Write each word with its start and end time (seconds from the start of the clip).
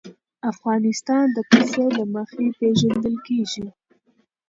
افغانستان 0.51 1.25
د 1.35 1.37
پسه 1.49 1.83
له 1.97 2.03
مخې 2.13 2.45
پېژندل 2.59 3.15
کېږي. 3.27 3.67